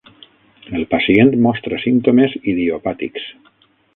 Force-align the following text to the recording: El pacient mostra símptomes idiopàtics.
El 0.79 0.85
pacient 0.93 1.29
mostra 1.47 1.79
símptomes 1.85 2.35
idiopàtics. 2.53 3.31